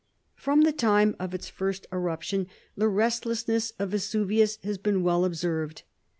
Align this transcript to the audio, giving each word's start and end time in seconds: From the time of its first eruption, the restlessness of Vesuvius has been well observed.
From 0.33 0.61
the 0.63 0.71
time 0.73 1.15
of 1.19 1.35
its 1.35 1.47
first 1.47 1.85
eruption, 1.93 2.47
the 2.75 2.87
restlessness 2.87 3.71
of 3.77 3.91
Vesuvius 3.91 4.57
has 4.63 4.79
been 4.79 5.03
well 5.03 5.23
observed. 5.23 5.83